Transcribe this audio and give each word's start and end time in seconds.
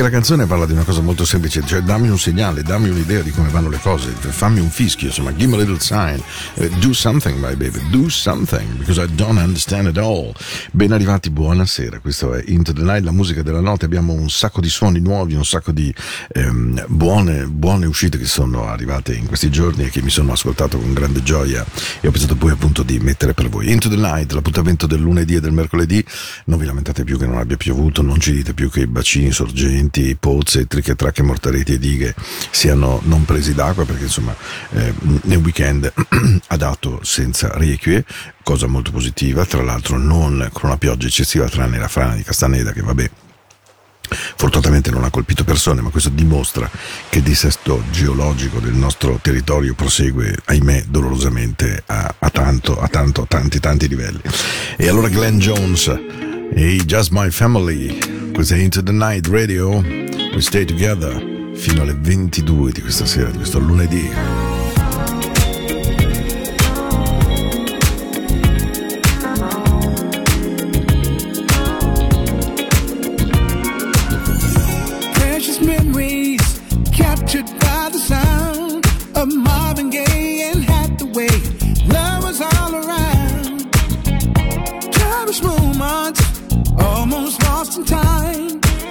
perché 0.00 0.02
la 0.02 0.10
canzone 0.10 0.46
parla 0.46 0.66
di 0.66 0.72
una 0.72 0.84
cosa 0.84 1.02
molto 1.02 1.24
semplice, 1.24 1.62
cioè 1.66 1.80
dammi 1.82 2.08
un 2.08 2.18
segnale, 2.18 2.62
dammi 2.62 2.88
un'idea 2.88 3.20
di 3.20 3.30
come 3.30 3.50
vanno 3.50 3.68
le 3.68 3.78
cose, 3.80 4.10
fammi 4.10 4.58
un 4.58 4.70
fischio, 4.70 5.08
insomma, 5.08 5.32
give 5.32 5.50
me 5.50 5.56
a 5.56 5.58
little 5.58 5.78
sign, 5.78 6.18
Eh, 6.54 6.70
do 6.78 6.92
something 6.92 7.38
my 7.38 7.54
baby, 7.54 7.80
do 7.90 8.08
something, 8.08 8.78
because 8.78 9.00
I 9.00 9.06
don't 9.14 9.38
understand 9.38 9.88
it 9.88 9.98
all. 9.98 10.32
Ben 10.72 10.92
arrivati, 10.92 11.30
buonasera, 11.30 11.98
questo 12.00 12.34
è 12.34 12.42
Into 12.46 12.72
the 12.72 12.82
Night, 12.82 13.04
la 13.04 13.12
musica 13.12 13.42
della 13.42 13.60
notte, 13.60 13.84
abbiamo 13.84 14.12
un 14.12 14.30
sacco 14.30 14.60
di 14.60 14.68
suoni 14.68 15.00
nuovi, 15.00 15.34
un 15.34 15.44
sacco 15.44 15.70
di 15.70 15.94
ehm, 16.32 16.86
buone, 16.88 17.46
buone 17.46 17.86
uscite 17.86 18.16
che 18.16 18.26
sono 18.26 18.68
arrivate 18.68 19.14
in 19.14 19.26
questi 19.26 19.50
giorni 19.50 19.84
e 19.84 19.90
che 19.90 20.02
mi 20.02 20.10
sono 20.10 20.32
ascoltato 20.32 20.78
con 20.78 20.94
grande 20.94 21.22
gioia 21.22 21.64
e 22.00 22.08
ho 22.08 22.10
pensato 22.10 22.36
poi 22.36 22.52
appunto 22.52 22.82
di 22.82 22.98
mettere 22.98 23.34
per 23.34 23.48
voi. 23.48 23.70
Into 23.70 23.88
the 23.88 23.96
Night, 23.96 24.32
l'appuntamento 24.32 24.86
del 24.86 25.00
lunedì 25.00 25.34
e 25.34 25.40
del 25.40 25.52
mercoledì, 25.52 26.02
non 26.46 26.58
vi 26.58 26.64
lamentate 26.64 27.04
più 27.04 27.18
che 27.18 27.26
non 27.26 27.36
abbia 27.36 27.56
piovuto, 27.56 28.02
non 28.02 28.18
ci 28.18 28.32
dite 28.32 28.54
più 28.54 28.70
che 28.70 28.80
i 28.80 28.86
bacini 28.86 29.30
sorgenti, 29.30 29.88
pozze, 30.18 30.66
triche, 30.66 30.94
tracche, 30.94 31.22
mortaretti 31.22 31.74
e 31.74 31.78
dighe 31.78 32.14
siano 32.50 33.00
non 33.04 33.24
presi 33.24 33.54
d'acqua 33.54 33.84
perché 33.84 34.04
insomma 34.04 34.34
eh, 34.72 34.92
nel 35.22 35.38
weekend 35.38 35.92
ha 36.46 36.56
dato 36.56 37.00
senza 37.02 37.50
requie, 37.54 38.04
cosa 38.42 38.66
molto 38.66 38.90
positiva, 38.90 39.44
tra 39.44 39.62
l'altro 39.62 39.98
non 39.98 40.48
con 40.52 40.70
una 40.70 40.78
pioggia 40.78 41.06
eccessiva 41.06 41.48
tranne 41.48 41.78
la 41.78 41.88
frana 41.88 42.14
di 42.14 42.22
Castaneda 42.22 42.72
che 42.72 42.82
vabbè 42.82 43.10
Fortunatamente 44.10 44.90
non 44.90 45.04
ha 45.04 45.10
colpito 45.10 45.44
persone, 45.44 45.80
ma 45.82 45.90
questo 45.90 46.08
dimostra 46.10 46.68
che 47.08 47.18
il 47.18 47.24
dissesto 47.24 47.84
geologico 47.90 48.58
del 48.58 48.74
nostro 48.74 49.18
territorio 49.22 49.74
prosegue, 49.74 50.36
ahimè, 50.46 50.86
dolorosamente 50.88 51.84
a, 51.86 52.12
a 52.18 52.30
tanto, 52.30 52.80
a 52.80 52.88
tanto, 52.88 53.22
a 53.22 53.26
tanti, 53.26 53.60
tanti 53.60 53.86
livelli. 53.86 54.20
E 54.76 54.88
allora 54.88 55.08
Glenn 55.08 55.38
Jones 55.38 55.86
e 56.52 56.82
Just 56.84 57.10
My 57.12 57.30
Family, 57.30 58.32
questa 58.32 58.54
è 58.54 58.58
Into 58.58 58.82
the 58.82 58.92
Night 58.92 59.26
Radio, 59.28 59.80
we 59.80 60.40
stay 60.40 60.64
together 60.64 61.50
fino 61.54 61.82
alle 61.82 61.96
22 61.98 62.72
di 62.72 62.80
questa 62.80 63.06
sera, 63.06 63.30
di 63.30 63.38
questo 63.38 63.58
lunedì. 63.58 64.59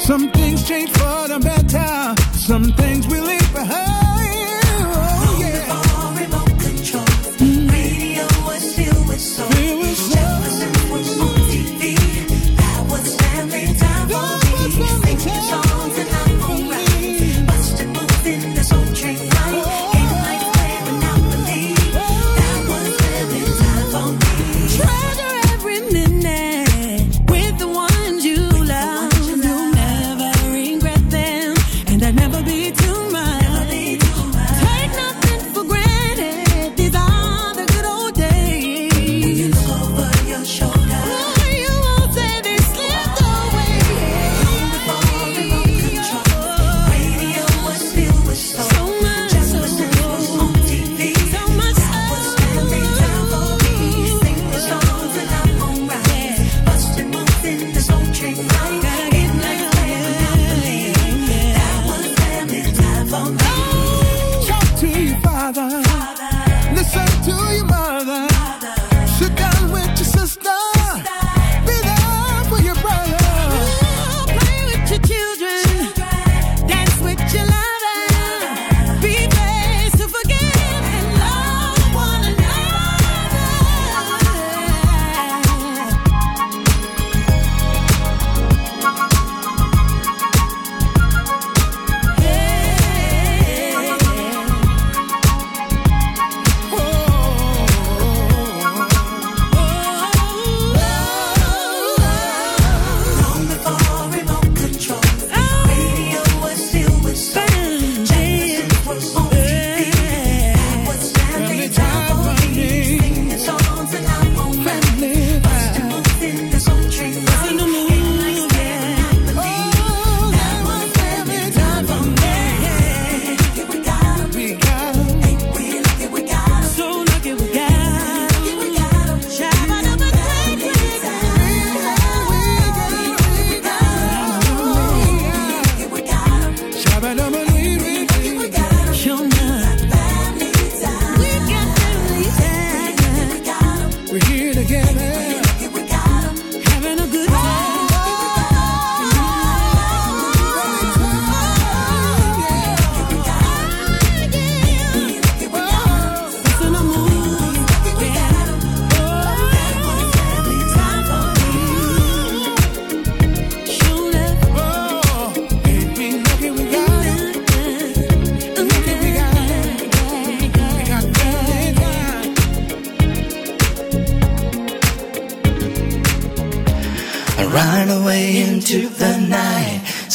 Some 0.09 0.38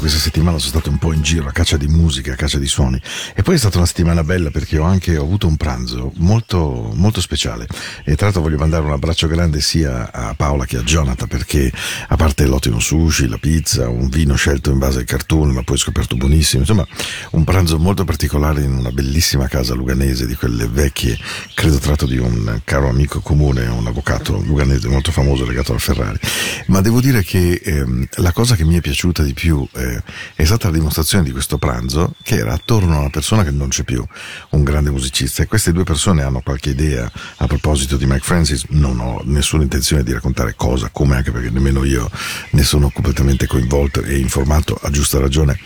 Questa 0.00 0.18
settimana 0.18 0.39
sono 0.40 0.58
stato 0.58 0.90
un 0.90 0.98
po' 0.98 1.12
in 1.12 1.22
giro 1.22 1.48
a 1.48 1.52
caccia 1.52 1.76
di 1.76 1.86
musica, 1.86 2.32
a 2.32 2.36
caccia 2.36 2.58
di 2.58 2.66
suoni 2.66 3.00
e 3.34 3.42
poi 3.42 3.56
è 3.56 3.58
stata 3.58 3.76
una 3.76 3.86
settimana 3.86 4.24
bella 4.24 4.50
perché 4.50 4.78
ho 4.78 4.84
anche 4.84 5.16
ho 5.16 5.22
avuto 5.22 5.46
un 5.46 5.56
pranzo 5.56 6.12
molto, 6.16 6.92
molto 6.94 7.20
speciale 7.20 7.66
e 8.04 8.14
tra 8.16 8.26
l'altro 8.26 8.42
voglio 8.42 8.56
mandare 8.56 8.84
un 8.84 8.92
abbraccio 8.92 9.26
grande 9.26 9.60
sia 9.60 10.10
a 10.10 10.34
Paola 10.34 10.64
che 10.64 10.78
a 10.78 10.82
Jonathan 10.82 11.28
perché 11.28 11.70
a 12.08 12.16
parte 12.16 12.46
l'ottimo 12.46 12.80
sushi, 12.80 13.28
la 13.28 13.38
pizza, 13.38 13.88
un 13.88 14.08
vino 14.08 14.34
scelto 14.34 14.70
in 14.70 14.78
base 14.78 15.00
ai 15.00 15.04
cartoon 15.04 15.50
ma 15.50 15.62
poi 15.62 15.76
scoperto 15.76 16.16
buonissimo, 16.16 16.62
insomma 16.62 16.86
un 17.32 17.44
pranzo 17.44 17.78
molto 17.78 18.04
particolare 18.04 18.62
in 18.62 18.72
una 18.72 18.90
bellissima 18.90 19.46
casa 19.46 19.74
luganese 19.74 20.26
di 20.26 20.34
quelle 20.34 20.66
vecchie, 20.66 21.18
credo 21.54 21.78
tratto 21.78 22.06
di 22.06 22.16
un 22.16 22.60
caro 22.64 22.88
amico 22.88 23.20
comune, 23.20 23.66
un 23.66 23.86
avvocato 23.86 24.40
luganese 24.40 24.88
molto 24.88 25.12
famoso 25.12 25.44
legato 25.44 25.72
al 25.72 25.80
Ferrari. 25.80 26.18
Ma 26.66 26.80
devo 26.80 27.00
dire 27.00 27.22
che 27.22 27.60
ehm, 27.62 28.06
la 28.16 28.32
cosa 28.32 28.56
che 28.56 28.64
mi 28.64 28.76
è 28.76 28.80
piaciuta 28.80 29.22
di 29.22 29.34
più 29.34 29.66
eh, 29.74 30.02
è 30.42 30.46
stata 30.46 30.68
la 30.68 30.74
dimostrazione 30.74 31.24
di 31.24 31.32
questo 31.32 31.58
pranzo 31.58 32.14
che 32.22 32.36
era 32.36 32.54
attorno 32.54 32.96
a 32.96 33.00
una 33.00 33.10
persona 33.10 33.44
che 33.44 33.50
non 33.50 33.68
c'è 33.68 33.82
più, 33.82 34.02
un 34.50 34.62
grande 34.62 34.90
musicista. 34.90 35.42
E 35.42 35.46
queste 35.46 35.72
due 35.72 35.84
persone 35.84 36.22
hanno 36.22 36.40
qualche 36.40 36.70
idea 36.70 37.10
a 37.36 37.46
proposito 37.46 37.96
di 37.96 38.06
Mike 38.06 38.24
Francis. 38.24 38.64
Non 38.70 39.00
ho 39.00 39.20
nessuna 39.24 39.62
intenzione 39.62 40.02
di 40.02 40.12
raccontare 40.12 40.54
cosa, 40.56 40.88
come 40.90 41.16
anche 41.16 41.30
perché 41.30 41.50
nemmeno 41.50 41.84
io 41.84 42.10
ne 42.52 42.62
sono 42.62 42.90
completamente 42.90 43.46
coinvolto 43.46 44.02
e 44.02 44.18
informato 44.18 44.78
a 44.80 44.90
giusta 44.90 45.18
ragione. 45.18 45.58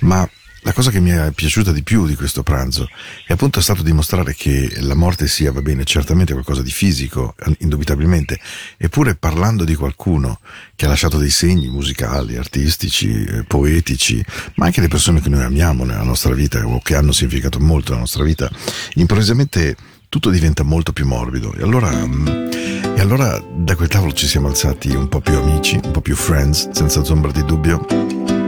Ma 0.00 0.28
la 0.62 0.72
cosa 0.72 0.90
che 0.90 1.00
mi 1.00 1.10
è 1.10 1.30
piaciuta 1.32 1.72
di 1.72 1.82
più 1.82 2.06
di 2.06 2.14
questo 2.14 2.42
pranzo 2.42 2.88
è 3.26 3.32
appunto 3.32 3.60
stato 3.60 3.82
dimostrare 3.82 4.34
che 4.34 4.70
la 4.80 4.94
morte 4.94 5.26
sia, 5.26 5.52
va 5.52 5.62
bene, 5.62 5.84
certamente 5.84 6.32
qualcosa 6.32 6.62
di 6.62 6.70
fisico, 6.70 7.34
indubitabilmente, 7.58 8.38
eppure 8.76 9.14
parlando 9.14 9.64
di 9.64 9.74
qualcuno 9.74 10.40
che 10.76 10.84
ha 10.84 10.88
lasciato 10.88 11.18
dei 11.18 11.30
segni 11.30 11.68
musicali, 11.68 12.36
artistici, 12.36 13.24
eh, 13.24 13.44
poetici, 13.44 14.22
ma 14.56 14.66
anche 14.66 14.80
le 14.80 14.88
persone 14.88 15.20
che 15.20 15.28
noi 15.28 15.44
amiamo 15.44 15.84
nella 15.84 16.02
nostra 16.02 16.34
vita 16.34 16.64
o 16.66 16.80
che 16.80 16.94
hanno 16.94 17.12
significato 17.12 17.58
molto 17.58 17.90
nella 17.90 18.00
nostra 18.00 18.24
vita, 18.24 18.50
improvvisamente 18.94 19.76
tutto 20.10 20.30
diventa 20.30 20.62
molto 20.64 20.92
più 20.92 21.06
morbido. 21.06 21.54
E 21.54 21.62
allora, 21.62 21.90
mm, 21.90 22.26
e 22.26 23.00
allora 23.00 23.42
da 23.54 23.76
quel 23.76 23.88
tavolo 23.88 24.12
ci 24.12 24.26
siamo 24.26 24.48
alzati 24.48 24.90
un 24.90 25.08
po' 25.08 25.20
più 25.20 25.36
amici, 25.36 25.80
un 25.82 25.92
po' 25.92 26.00
più 26.00 26.16
friends, 26.16 26.68
senza 26.72 27.00
ombra 27.12 27.30
di 27.30 27.44
dubbio. 27.44 28.39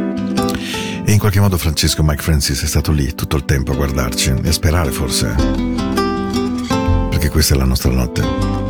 E 1.05 1.13
in 1.13 1.19
qualche 1.19 1.41
modo 1.41 1.59
Francesco 1.59 2.03
Mike 2.03 2.23
Francis 2.23 2.63
è 2.63 2.67
stato 2.67 2.93
lì 2.93 3.15
tutto 3.15 3.37
il 3.37 3.45
tempo 3.45 3.73
a 3.73 3.75
guardarci 3.75 4.35
e 4.43 4.49
a 4.49 4.53
sperare 4.53 4.91
forse. 4.91 5.35
Perché 7.11 7.29
questa 7.29 7.55
è 7.55 7.57
la 7.59 7.65
nostra 7.65 7.91
notte. 7.91 8.23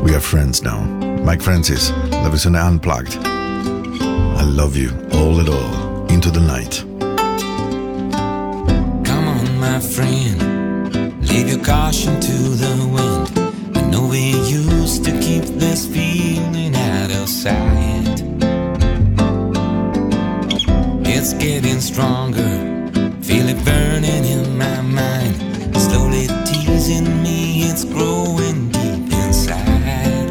We 0.02 0.12
are 0.12 0.20
friends 0.20 0.60
now. 0.60 0.82
Mike 1.24 1.42
Francis, 1.42 1.92
la 2.10 2.28
versione 2.28 2.58
unplugged. 2.58 3.18
I 3.22 4.44
love 4.44 4.76
you 4.76 4.92
all 5.12 5.38
and 5.38 5.48
all. 5.48 6.04
Into 6.08 6.30
the 6.30 6.40
night. 6.40 6.84
Come 9.04 9.28
on, 9.28 9.58
my 9.58 9.78
friend, 9.80 11.14
leave 11.20 11.48
your 11.48 11.60
caution 11.60 12.18
to 12.18 12.56
the 12.56 12.86
wind. 12.90 13.30
I 13.76 13.82
know 13.90 14.06
we 14.06 14.32
used 14.48 15.04
to 15.04 15.12
keep 15.20 15.44
this 15.58 15.86
feeling 15.86 16.74
out 16.74 17.10
of 17.12 17.28
sight. 17.28 17.81
It's 21.24 21.34
getting 21.34 21.80
stronger, 21.80 22.50
feel 23.22 23.48
it 23.48 23.64
burning 23.64 24.24
in 24.24 24.58
my 24.58 24.80
mind. 24.80 25.36
Slowly 25.76 26.26
teasing 26.44 27.22
me, 27.22 27.62
it's 27.62 27.84
growing 27.84 28.70
deep 28.70 29.12
inside. 29.22 30.28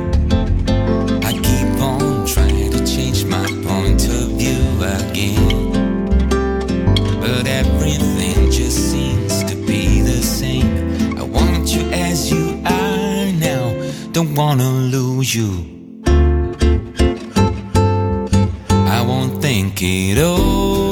I 1.23 1.31
keep 1.31 1.81
on 1.81 2.25
trying 2.27 2.71
to 2.71 2.85
change 2.85 3.23
my 3.23 3.47
point 3.65 4.05
of 4.09 4.31
view 4.35 4.65
again. 4.83 5.71
But 7.21 7.47
everything 7.47 8.51
just 8.51 8.91
seems 8.91 9.45
to 9.45 9.55
be 9.55 10.01
the 10.01 10.21
same. 10.21 11.17
I 11.17 11.23
want 11.23 11.73
you 11.73 11.89
as 11.91 12.29
you 12.29 12.61
are 12.65 13.31
now, 13.31 13.71
don't 14.11 14.35
wanna 14.35 14.69
lose 14.69 15.33
you. 15.33 15.69
I 18.97 19.01
won't 19.01 19.40
think 19.51 19.81
it 19.81 20.17
over 20.17 20.90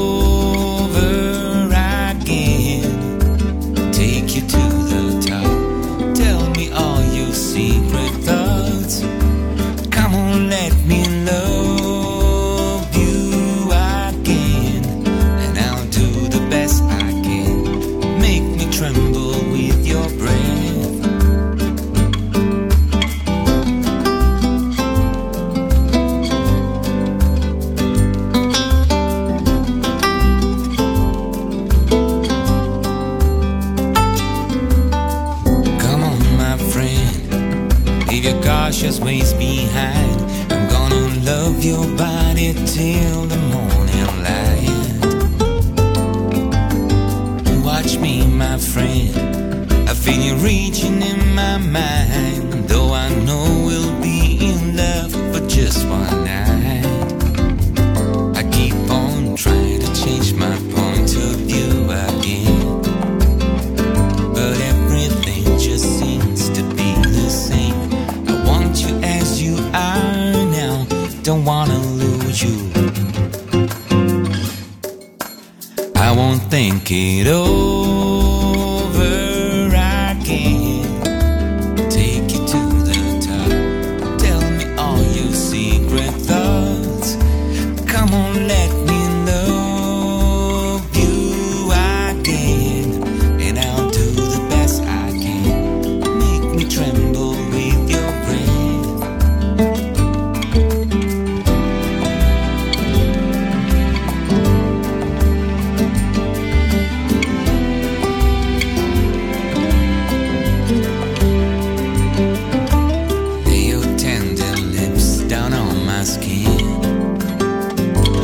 my. 116.00 116.56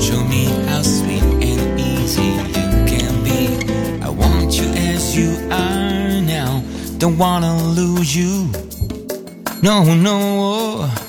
Show 0.00 0.24
me 0.24 0.46
how 0.66 0.80
sweet 0.80 1.22
and 1.22 1.78
easy 1.78 2.22
you 2.22 2.68
can 2.86 3.22
be. 3.22 4.02
I 4.02 4.08
want 4.08 4.58
you 4.58 4.68
as 4.92 5.14
you 5.14 5.32
are 5.50 6.22
now. 6.22 6.62
Don't 6.96 7.18
wanna 7.18 7.54
lose 7.74 8.16
you. 8.16 8.50
No, 9.62 9.84
no. 9.94 10.16
Oh. 10.88 11.05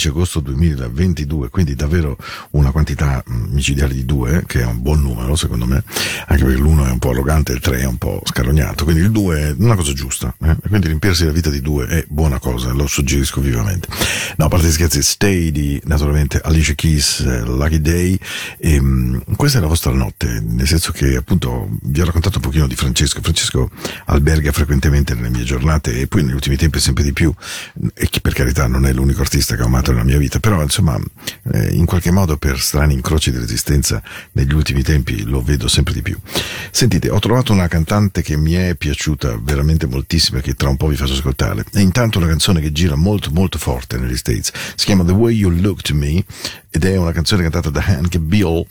16 0.00 0.08
agosto 0.08 0.40
2022, 0.40 1.50
quindi 1.50 1.74
davvero 1.74 2.16
una 2.52 2.70
quantità 2.70 3.22
micidiale 3.26 3.92
di 3.92 4.06
due, 4.06 4.44
che 4.46 4.62
è 4.62 4.64
un 4.64 4.80
buon 4.80 5.02
numero 5.02 5.36
secondo 5.36 5.66
me, 5.66 5.84
anche 6.26 6.42
perché 6.42 6.58
l'uno 6.58 6.86
è 6.86 6.90
un 6.90 6.98
po' 6.98 7.10
arrogante, 7.10 7.52
il 7.52 7.60
3 7.60 7.80
è 7.80 7.84
un 7.84 7.98
po' 7.98 8.22
scarognato, 8.24 8.84
quindi 8.84 9.02
il 9.02 9.10
2 9.10 9.40
è 9.40 9.54
una 9.58 9.76
cosa 9.76 9.92
giusta, 9.92 10.34
eh? 10.50 10.68
quindi 10.68 10.86
riempirsi 10.86 11.24
la 11.24 11.32
vita 11.32 11.50
di 11.50 11.60
due 11.60 11.86
è 11.86 12.04
buona 12.08 12.38
cosa, 12.38 12.72
lo 12.72 12.86
suggerisco 12.86 13.40
vivamente. 13.40 13.88
No, 14.36 14.46
a 14.46 14.48
parte 14.48 14.70
scherzi, 14.70 15.02
Stay 15.02 15.50
di 15.50 15.80
naturalmente 15.84 16.40
Alicia 16.42 16.74
Keys, 16.74 17.20
eh, 17.20 17.40
Lucky 17.40 17.80
Day, 17.80 18.18
e, 18.58 18.80
mm, 18.80 19.18
questa 19.36 19.58
è 19.58 19.60
la 19.60 19.66
vostra 19.66 19.92
notte, 19.92 20.40
nel 20.40 20.66
senso 20.66 20.92
che 20.92 21.16
appunto 21.16 21.68
vi 21.82 22.00
ho 22.00 22.04
raccontato 22.04 22.36
un 22.36 22.42
pochino 22.42 22.66
di 22.66 22.74
Francesco. 22.74 23.20
Francesco 23.22 23.70
alberga 24.06 24.52
frequentemente 24.52 25.14
nelle 25.14 25.30
mie 25.30 25.44
giornate 25.44 25.98
e 25.98 26.06
poi 26.06 26.22
negli 26.22 26.34
ultimi 26.34 26.56
tempi 26.56 26.80
sempre 26.80 27.04
di 27.04 27.12
più, 27.12 27.32
e 27.94 28.08
che 28.08 28.20
per 28.20 28.32
carità 28.32 28.66
non 28.66 28.86
è 28.86 28.92
l'unico 28.92 29.20
artista 29.20 29.56
che 29.56 29.62
ho 29.62 29.66
amato 29.66 29.92
nella 29.92 30.04
mia 30.04 30.18
vita, 30.18 30.38
però 30.40 30.62
insomma 30.62 30.98
eh, 31.52 31.72
in 31.74 31.84
qualche 31.84 32.10
modo 32.10 32.36
per 32.36 32.60
strani 32.60 32.94
incroci 32.94 33.30
di 33.30 33.38
resistenza 33.38 34.02
negli 34.32 34.52
ultimi 34.52 34.82
tempi 34.82 35.22
lo 35.24 35.42
vedo 35.42 35.68
sempre 35.68 35.94
di 35.94 36.02
più. 36.02 36.18
Sentite, 36.70 37.10
ho 37.10 37.18
trovato 37.18 37.52
una 37.52 37.68
cantante 37.68 38.22
che 38.22 38.36
mi 38.36 38.52
è 38.52 38.74
piaciuta 38.74 39.38
veramente 39.42 39.86
moltissimo 39.86 40.38
e 40.38 40.42
che 40.42 40.54
tra 40.54 40.68
un 40.68 40.76
po' 40.76 40.88
vi 40.88 40.96
faccio 40.96 41.14
ascoltare. 41.14 41.64
E 41.72 41.80
intanto 41.80 42.18
una 42.18 42.28
canzone 42.28 42.60
che 42.60 42.72
gira 42.72 42.94
molto 42.94 43.30
molto 43.32 43.58
forte 43.58 43.98
negli 43.98 44.16
States. 44.16 44.52
Si 44.74 44.86
chiama 44.86 45.04
The 45.04 45.12
Way 45.12 45.36
You 45.36 45.50
Look 45.50 45.82
to 45.82 45.94
Me 45.94 46.24
ed 46.70 46.84
è 46.84 46.96
una 46.96 47.12
canzone 47.12 47.42
cantata 47.42 47.70
da 47.70 47.84
Hank 47.84 48.18
Bill 48.18 48.66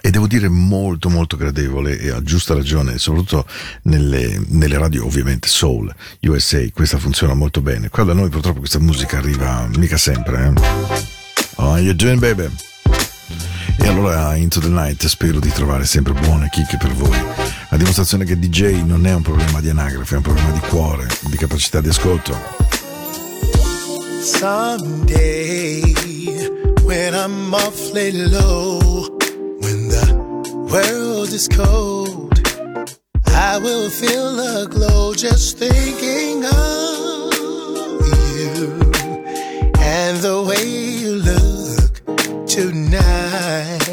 e 0.00 0.10
devo 0.10 0.28
dire 0.28 0.48
molto 0.48 1.08
molto 1.08 1.36
gradevole 1.36 1.98
e 1.98 2.10
a 2.10 2.22
giusta 2.22 2.54
ragione, 2.54 2.96
soprattutto 2.96 3.44
nelle, 3.82 4.40
nelle 4.50 4.78
radio 4.78 5.04
ovviamente 5.04 5.48
Soul, 5.48 5.92
USA, 6.22 6.64
questa 6.72 6.98
funziona 6.98 7.34
molto 7.34 7.60
bene. 7.60 7.88
Qua 7.88 8.04
da 8.04 8.12
noi 8.12 8.28
purtroppo 8.28 8.60
questa 8.60 8.78
musica 8.78 9.18
arriva 9.18 9.68
mica 9.74 9.96
sempre. 9.96 10.52
Eh? 10.54 11.15
How 11.56 11.76
you 11.78 11.94
doing 11.94 12.18
baby? 12.18 12.48
E 13.78 13.88
allora 13.88 14.34
Into 14.36 14.60
the 14.60 14.68
Night 14.68 15.04
spero 15.06 15.38
di 15.38 15.50
trovare 15.50 15.84
sempre 15.84 16.12
buone 16.12 16.48
chicche 16.50 16.76
per 16.76 16.92
voi. 16.92 17.18
A 17.70 17.76
dimostrazione 17.76 18.24
che 18.24 18.38
DJ 18.38 18.82
non 18.84 19.06
è 19.06 19.14
un 19.14 19.22
problema 19.22 19.60
di 19.60 19.68
anagrafe, 19.68 20.14
è 20.14 20.16
un 20.18 20.22
problema 20.22 20.50
di 20.50 20.60
cuore, 20.60 21.06
di 21.28 21.36
capacità 21.36 21.80
di 21.80 21.88
ascolto. 21.88 22.34
Someday, 24.22 25.82
when 26.84 27.14
I'm 27.14 27.54
awfully 27.54 28.12
low, 28.12 29.08
when 29.60 29.88
the 29.88 30.12
world 30.70 31.32
is 31.32 31.48
cold, 31.48 32.38
I 33.26 33.58
will 33.58 33.88
feel 33.88 34.38
a 34.40 34.66
glow 34.66 35.14
just 35.14 35.58
thinking 35.58 36.44
of 36.44 37.32
you 38.34 38.80
and 39.78 40.20
the 40.20 40.42
way 40.46 40.64
you 40.66 41.14
look 41.16 41.25
tonight. 42.56 43.86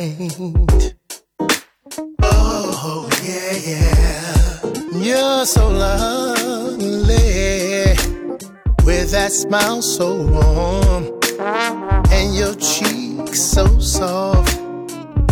Oh, 2.22 3.10
yeah, 3.22 3.56
yeah. 3.72 4.62
You're 5.06 5.46
so 5.46 5.68
lovely 5.68 6.88
with 8.86 9.12
that 9.12 9.34
smile 9.34 9.82
so 9.82 10.16
warm 10.16 11.04
and 12.10 12.34
your 12.34 12.56
cheeks 12.56 13.42
so 13.42 13.66
soft. 13.80 14.58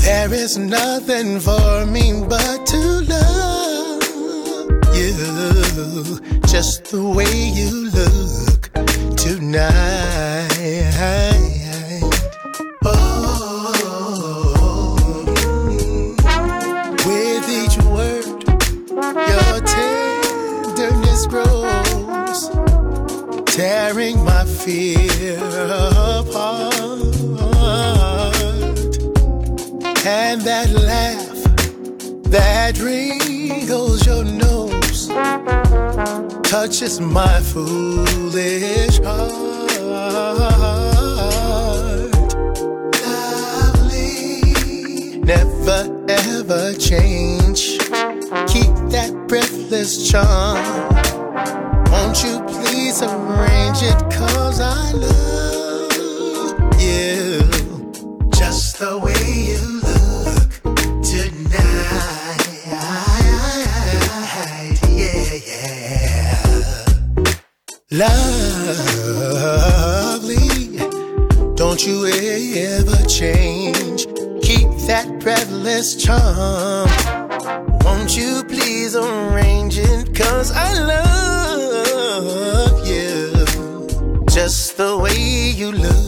There 0.02 0.34
is 0.34 0.58
nothing 0.58 1.40
for 1.40 1.86
me 1.86 2.26
but 2.28 2.66
to 2.66 2.82
love 3.14 4.04
you 4.94 6.20
just 6.48 6.92
the 6.92 7.02
way 7.16 7.34
you 7.60 7.92
look 7.92 8.64
tonight. 9.16 10.52
Fear 24.46 25.38
apart. 25.38 26.74
And 30.06 30.42
that 30.42 30.70
laugh 30.70 31.44
that 32.32 32.80
wrinkles 32.80 34.06
your 34.06 34.24
nose 34.24 35.08
touches 36.50 37.02
my 37.02 37.40
foolish 37.42 39.00
heart. 39.00 39.72
Lovely, 43.74 44.40
never 45.20 46.06
ever 46.08 46.74
change. 46.76 47.80
Keep 48.48 48.74
that 48.96 49.12
breathless 49.28 50.10
charm. 50.10 50.58
Won't 51.92 52.24
you 52.24 52.41
please 52.92 53.04
arrange 53.04 53.84
it? 53.84 53.98
Cause 54.12 54.60
I 54.60 54.92
love 54.92 55.92
you 56.80 57.40
just 58.34 58.80
the 58.80 58.98
way 59.00 59.14
you 59.48 59.62
look 59.88 60.52
tonight. 61.02 62.44
Yeah, 64.90 65.40
yeah. 65.48 66.44
Lovely, 67.92 69.18
don't 71.56 71.82
you 71.86 72.06
ever 72.08 73.06
change. 73.08 74.08
Keep 74.42 74.70
that 74.88 75.08
breathless 75.22 75.96
charm. 75.96 77.11
The 84.82 84.98
way 84.98 85.52
you 85.52 85.72
look 85.72 86.01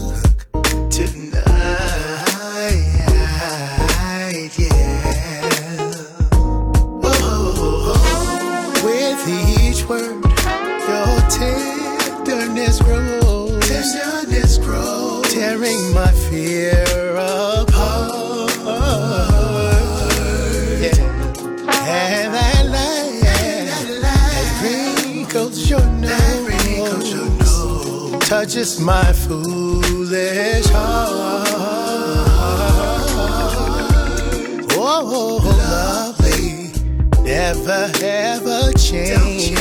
nose, 28.64 28.80
my 28.80 29.12
foolish 29.12 30.66
heart. 30.66 31.48
Oh, 34.76 34.86
oh, 34.86 35.10
oh, 35.12 35.40
oh. 35.42 36.14
lovely, 36.18 36.72
never 37.22 37.90
ever 38.02 38.72
change. 38.72 39.58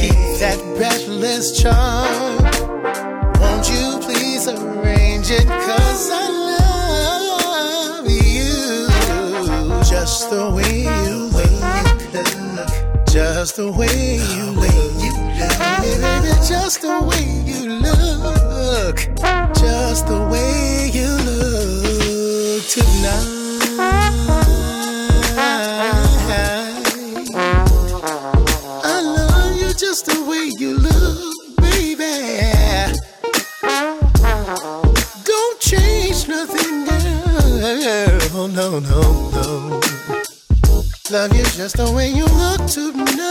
Keep 0.00 0.38
that 0.40 0.58
breathless 0.76 1.60
charm. 1.60 2.42
Won't 3.40 3.68
you 3.70 3.98
please 4.02 4.48
arrange 4.48 5.30
it? 5.30 5.46
Cause 5.46 6.10
I 6.12 6.28
love 7.98 8.10
you 8.10 8.88
just 9.84 10.30
the 10.30 10.50
way 10.50 10.82
you 10.82 11.30
look. 11.32 11.46
Just 13.06 13.56
the 13.56 13.72
way 13.72 14.16
you 14.16 14.50
look. 14.52 14.66
Baby, 15.80 16.32
just 16.46 16.82
the 16.82 17.00
way 17.02 17.45
look. 18.66 18.98
Just 19.54 20.06
the 20.08 20.20
way 20.32 20.90
you 20.92 21.08
look 21.28 22.62
tonight. 22.76 23.36
I 28.84 29.00
love 29.02 29.56
you 29.56 29.72
just 29.74 30.06
the 30.06 30.18
way 30.28 30.50
you 30.58 30.78
look, 30.78 31.34
baby. 31.58 32.14
Don't 35.24 35.60
change 35.60 36.28
nothing, 36.28 36.84
girl. 36.86 38.20
Oh, 38.38 38.46
no, 38.52 38.80
no, 38.80 39.00
no. 39.36 39.80
Love 41.10 41.32
you 41.36 41.44
just 41.60 41.76
the 41.76 41.90
way 41.92 42.08
you 42.10 42.26
look 42.26 42.66
tonight. 42.66 43.25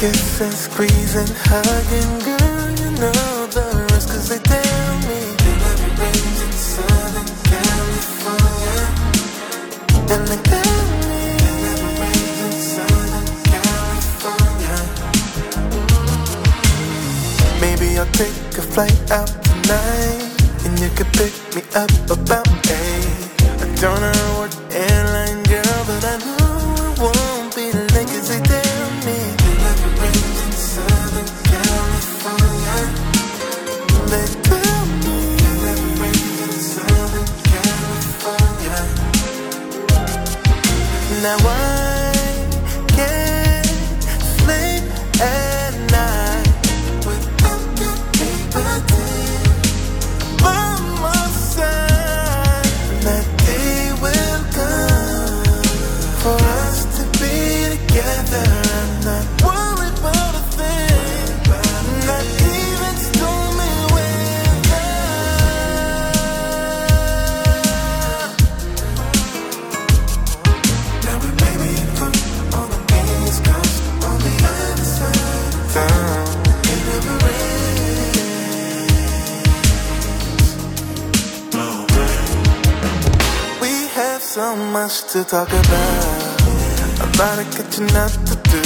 Kissing, 0.00 0.50
squeezing, 0.50 1.36
hugging 1.44 2.29
do. 88.44 88.62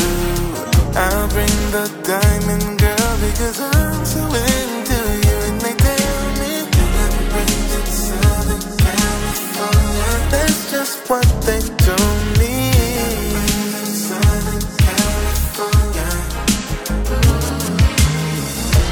I'll 0.96 1.28
bring 1.28 1.56
the 1.74 1.86
diamond 2.04 2.78
girl 2.78 3.12
because 3.26 3.60
I'm 3.60 4.04
so 4.04 4.22
into 4.26 5.00
you. 5.26 5.36
And 5.48 5.60
they 5.60 5.74
tell 5.74 6.22
me 6.40 6.52
Southern 7.86 8.62
California. 8.78 10.12
That's 10.30 10.70
just 10.70 11.10
what 11.10 11.26
they 11.46 11.60
told 11.86 12.24
me. 12.38 12.72
Southern 14.08 14.62
California. 14.86 16.10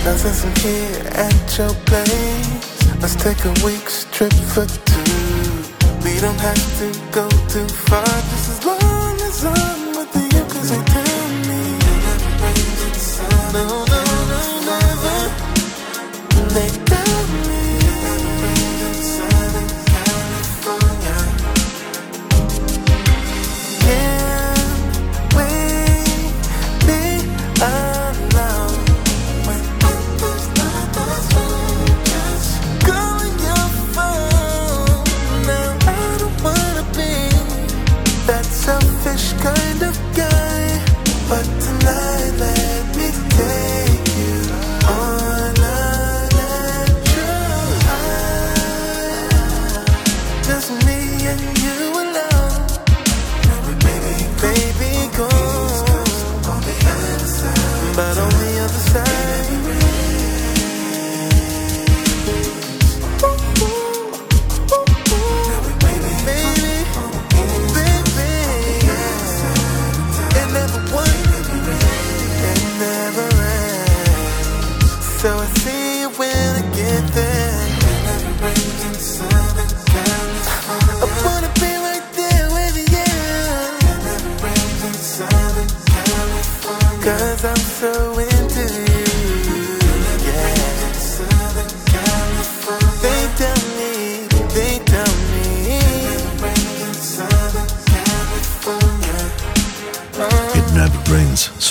Now 0.05 0.17
since 0.17 0.45
I'm 0.45 0.57
here 0.57 1.03
at 1.15 1.59
your 1.59 1.75
place, 1.87 3.01
let's 3.01 3.15
take 3.17 3.45
a 3.45 3.55
week's 3.65 4.05
trip 4.11 4.33
for 4.33 4.67
two. 4.67 5.03
We 6.05 6.19
don't 6.21 6.41
have 6.41 6.79
to 6.81 6.89
go 7.13 7.29
too 7.49 7.69
far, 7.69 8.03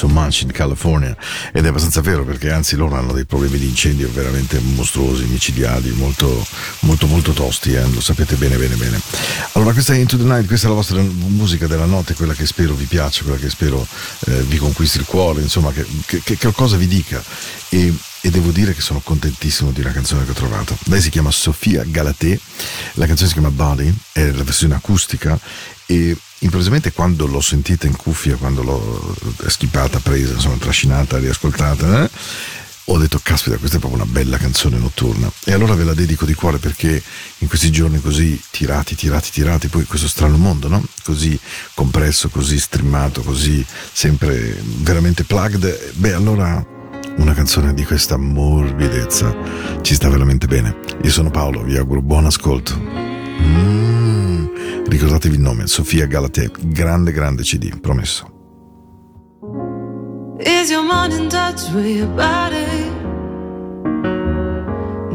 so 0.01 0.07
much 0.07 0.41
in 0.41 0.51
California 0.51 1.15
ed 1.51 1.65
è 1.65 1.67
abbastanza 1.67 2.01
vero 2.01 2.23
perché 2.23 2.51
anzi 2.51 2.75
loro 2.75 2.95
hanno 2.95 3.13
dei 3.13 3.25
problemi 3.25 3.59
di 3.59 3.67
incendio 3.67 4.09
veramente 4.11 4.59
mostruosi, 4.59 5.25
micidiali, 5.25 5.91
molto 5.91 6.43
molto 6.81 7.05
molto 7.05 7.33
tosti, 7.33 7.73
eh, 7.73 7.87
lo 7.87 8.01
sapete 8.01 8.35
bene 8.35 8.57
bene 8.57 8.75
bene. 8.75 8.99
Allora 9.53 9.73
questa 9.73 9.93
è 9.93 9.97
Into 9.97 10.17
the 10.17 10.23
Night, 10.23 10.47
questa 10.47 10.65
è 10.65 10.69
la 10.69 10.75
vostra 10.75 11.01
musica 11.01 11.67
della 11.67 11.85
notte, 11.85 12.15
quella 12.15 12.33
che 12.33 12.47
spero 12.47 12.73
vi 12.73 12.85
piaccia, 12.85 13.21
quella 13.21 13.37
che 13.37 13.49
spero 13.49 13.85
eh, 14.25 14.41
vi 14.43 14.57
conquisti 14.57 14.97
il 14.97 15.05
cuore, 15.05 15.41
insomma 15.41 15.71
che, 15.71 15.85
che, 16.05 16.21
che 16.23 16.37
qualcosa 16.37 16.77
vi 16.77 16.87
dica 16.87 17.21
e 17.69 17.93
e 18.23 18.29
devo 18.29 18.51
dire 18.51 18.75
che 18.75 18.81
sono 18.81 19.01
contentissimo 19.03 19.71
di 19.71 19.81
una 19.81 19.91
canzone 19.91 20.23
che 20.25 20.29
ho 20.29 20.35
trovato. 20.35 20.77
Lei 20.83 21.01
si 21.01 21.09
chiama 21.09 21.31
Sofia 21.31 21.83
Galatè, 21.83 22.39
la 22.93 23.07
canzone 23.07 23.27
si 23.27 23.33
chiama 23.33 23.49
Body, 23.49 23.91
è 24.11 24.29
la 24.29 24.43
versione 24.43 24.75
acustica 24.75 25.39
e 25.91 26.15
improvvisamente 26.39 26.93
quando 26.93 27.27
l'ho 27.27 27.41
sentita 27.41 27.85
in 27.85 27.97
cuffia, 27.97 28.37
quando 28.37 28.63
l'ho 28.63 29.15
schipata, 29.47 29.99
presa, 29.99 30.33
insomma 30.33 30.55
trascinata, 30.55 31.17
riascoltata, 31.17 32.05
eh, 32.05 32.09
ho 32.85 32.97
detto 32.97 33.19
caspita 33.21 33.57
questa 33.57 33.75
è 33.75 33.79
proprio 33.79 34.01
una 34.01 34.09
bella 34.09 34.37
canzone 34.37 34.77
notturna 34.77 35.31
e 35.43 35.51
allora 35.51 35.75
ve 35.75 35.83
la 35.83 35.93
dedico 35.93 36.25
di 36.25 36.33
cuore 36.33 36.57
perché 36.57 37.01
in 37.39 37.47
questi 37.47 37.71
giorni 37.71 37.99
così 37.99 38.41
tirati, 38.51 38.95
tirati, 38.95 39.31
tirati, 39.31 39.67
poi 39.67 39.83
questo 39.83 40.07
strano 40.07 40.37
mondo, 40.37 40.69
no? 40.69 40.81
Così 41.03 41.37
compresso, 41.73 42.29
così 42.29 42.57
streamato, 42.57 43.21
così 43.21 43.63
sempre 43.91 44.57
veramente 44.63 45.25
plugged, 45.25 45.93
beh 45.95 46.13
allora 46.13 46.65
una 47.17 47.33
canzone 47.33 47.73
di 47.73 47.83
questa 47.83 48.15
morbidezza 48.15 49.35
ci 49.81 49.93
sta 49.93 50.09
veramente 50.09 50.47
bene. 50.47 50.77
Io 51.03 51.11
sono 51.11 51.29
Paolo, 51.29 51.63
vi 51.63 51.75
auguro 51.75 52.01
buon 52.01 52.25
ascolto. 52.25 52.79
Mm, 53.41 53.90
ricordatevi 54.91 55.35
il 55.35 55.41
nome, 55.41 55.67
Sofia 55.67 56.05
Galatè, 56.05 56.51
grande 56.59 57.13
grande 57.13 57.43
CD, 57.43 57.79
promesso. 57.79 58.29
Is 60.39 60.69
your 60.69 60.83
mind 60.83 61.13
in 61.13 61.29
touch 61.29 61.69
with 61.71 61.85
your 61.85 62.09
body? 62.09 62.89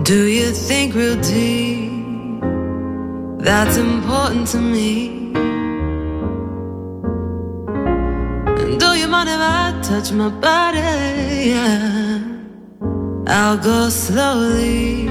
Do 0.02 0.26
you 0.26 0.50
think 0.52 0.94
real 0.94 1.16
deep? 1.20 1.92
That's 3.38 3.76
important 3.76 4.50
to 4.52 4.58
me. 4.58 5.32
And 8.56 8.78
do 8.78 8.94
you 8.94 9.08
mind 9.08 9.28
if 9.28 9.38
I 9.38 9.78
touch 9.82 10.10
my 10.12 10.30
body? 10.30 10.78
Yeah. 11.50 12.22
I'll 13.26 13.58
go 13.58 13.90
slowly. 13.90 15.10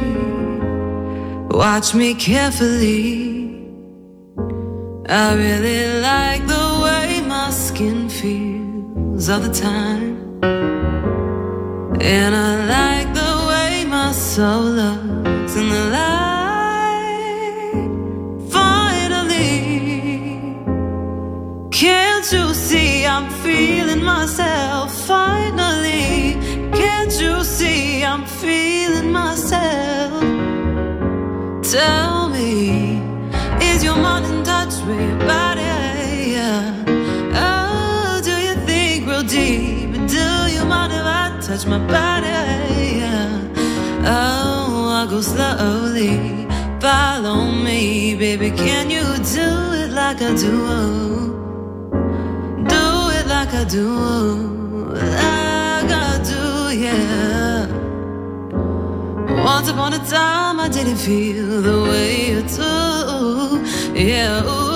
Watch 1.51 1.93
me 1.93 2.15
carefully. 2.15 3.34
I 5.07 5.35
really 5.35 6.01
like 6.01 6.47
the 6.47 6.81
way 6.83 7.21
my 7.27 7.51
skin 7.51 8.09
feels 8.09 9.29
all 9.29 9.39
the 9.39 9.53
time. 9.53 10.17
And 12.01 12.35
I 12.35 12.65
like 12.65 13.13
the 13.13 13.45
way 13.47 13.85
my 13.85 14.11
soul 14.11 14.63
looks 14.63 15.55
in 15.55 15.69
the 15.69 15.85
light. 15.91 16.25
Finally, 18.49 19.59
can't 21.69 22.31
you 22.31 22.53
see 22.55 23.05
I'm 23.05 23.29
feeling 23.43 24.03
myself? 24.03 24.91
Finally, 25.05 26.33
can't 26.73 27.13
you 27.21 27.43
see 27.43 28.03
I'm 28.03 28.25
feeling 28.25 29.11
myself? 29.11 30.23
Tell 31.61 32.29
me, 32.29 32.84
in 34.87 34.91
touch 34.91 34.97
with 34.97 34.99
your 34.99 35.19
body? 35.27 35.61
Yeah. 36.31 36.83
Oh, 37.35 38.21
do 38.23 38.31
you 38.31 38.55
think 38.65 39.07
real 39.07 39.23
deep? 39.23 39.91
Do 40.07 40.25
you 40.53 40.65
mind 40.65 40.93
if 40.93 41.05
I 41.05 41.39
touch 41.41 41.65
my 41.65 41.79
body? 41.79 42.27
Oh, 44.07 44.89
I 44.89 45.07
go 45.09 45.21
slowly. 45.21 46.47
Follow 46.79 47.51
me, 47.51 48.15
baby. 48.15 48.51
Can 48.51 48.89
you 48.89 49.03
do 49.33 49.73
it 49.73 49.91
like 49.91 50.21
I 50.21 50.35
do? 50.35 50.67
Do 52.67 53.09
it 53.17 53.27
like 53.27 53.53
I 53.53 53.63
do. 53.67 53.89
Like 54.93 55.91
I 55.91 56.19
do, 56.23 56.77
yeah. 56.77 57.67
Once 59.43 59.69
upon 59.69 59.93
a 59.93 59.99
time, 59.99 60.59
I 60.59 60.69
didn't 60.69 60.97
feel 60.97 61.61
the 61.61 61.81
way 61.83 62.29
you 62.31 62.41
do. 62.41 63.63
Yeah, 63.95 64.43
ooh, 64.43 64.74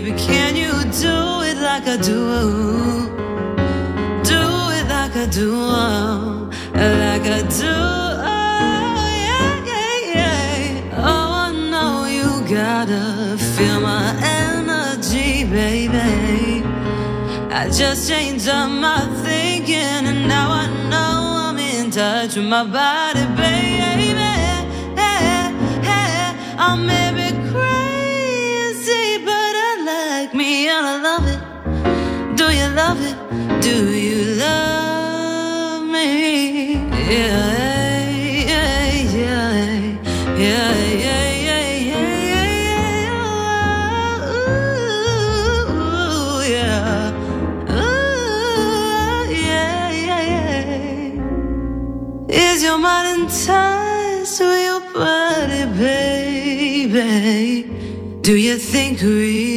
baby. 0.00 0.12
Can 0.18 0.56
you 0.56 0.72
do 1.00 1.42
it 1.48 1.56
like 1.58 1.86
I 1.86 1.96
do? 1.96 3.08
Do 4.30 4.42
it 4.76 4.86
like 4.88 5.16
I 5.16 5.26
do, 5.30 5.54
oh, 5.54 6.50
like 6.74 7.26
I 7.38 7.42
do. 7.62 7.76
Oh, 8.34 9.06
yeah, 9.26 10.14
yeah. 10.14 11.04
Oh, 11.10 11.30
I 11.46 11.52
know 11.70 12.04
you 12.04 12.28
gotta 12.48 13.36
feel 13.54 13.80
my 13.80 14.06
energy, 14.44 15.44
baby. 15.44 16.64
I 17.50 17.70
just 17.70 18.08
changed 18.08 18.48
up 18.48 18.68
my 18.68 19.00
thinking, 19.24 20.02
and 20.10 20.28
now 20.28 20.50
I 20.50 20.66
know 20.90 21.18
I'm 21.46 21.58
in 21.58 21.90
touch 21.90 22.36
with 22.36 22.46
my 22.46 22.64
body, 22.64 23.24
baby. 23.36 24.14
I 26.58 26.74
may 26.74 27.12
be 27.12 27.28
crazy, 27.50 27.85
I 30.68 31.00
love 31.00 31.26
it. 31.34 31.40
Do 32.36 32.44
you 32.52 32.68
love 32.68 33.00
it? 33.00 33.16
Do 33.62 33.76
you 33.94 34.34
love 34.34 35.82
me? 35.84 36.74
Yeah, 36.74 38.08
yeah, 38.50 38.92
yeah, 39.16 39.52
yeah, 40.38 40.76
yeah. 40.88 41.06
Is 52.28 52.62
your 52.62 52.78
mind 52.78 53.20
in 53.20 53.26
touch 53.28 54.40
with 54.40 54.64
your 54.64 54.80
body, 54.92 55.64
baby? 55.78 57.64
Do 58.22 58.34
you 58.36 58.56
think 58.58 59.00
real 59.02 59.55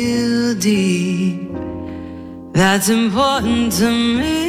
deep? 0.59 1.49
That's 2.53 2.89
important 2.89 3.71
to 3.73 3.89
me. 3.89 4.39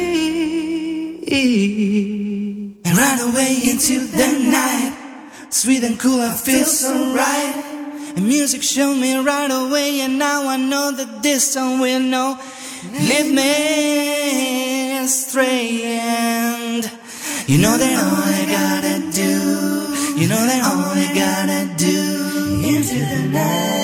And 2.83 2.97
right 2.97 3.21
away 3.21 3.59
into 3.71 4.05
the 4.05 4.27
night, 4.51 4.93
sweet 5.49 5.83
and 5.83 5.97
cool, 5.99 6.19
I 6.19 6.33
feel 6.33 6.65
so 6.65 7.13
right. 7.15 7.55
And 8.15 8.27
music 8.27 8.61
showed 8.63 8.95
me 8.95 9.15
right 9.17 9.49
away, 9.49 10.01
and 10.01 10.19
now 10.19 10.47
I 10.47 10.57
know 10.57 10.91
that 10.91 11.23
this 11.23 11.53
song 11.53 11.79
will 11.79 12.01
know. 12.01 12.37
Lead 12.91 13.33
me 13.33 14.97
astray, 14.97 15.83
and 15.83 16.83
you 17.47 17.59
know 17.59 17.77
that 17.77 17.93
all 18.03 18.23
I 18.23 18.45
gotta 18.59 18.99
do, 19.11 19.31
you 20.19 20.27
know 20.27 20.43
that 20.49 20.61
all 20.65 20.91
I 20.91 21.07
gotta 21.13 21.73
do 21.77 21.97
into 22.67 22.99
the 22.99 23.21
night. 23.31 23.80